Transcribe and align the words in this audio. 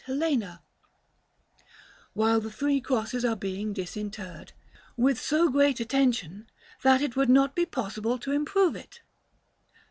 Helena 0.05 0.63
while 2.13 2.39
the 2.41 2.49
three 2.51 2.81
Crosses 2.81 3.23
are 3.23 3.35
being 3.35 3.71
disinterred 3.71 4.51
with 4.97 5.21
so 5.21 5.47
great 5.49 5.79
attention, 5.79 6.49
that 6.81 7.03
it 7.03 7.15
would 7.15 7.29
not 7.29 7.55
be 7.55 7.67
possible 7.67 8.17
to 8.17 8.31
improve 8.31 8.75
it. 8.75 9.01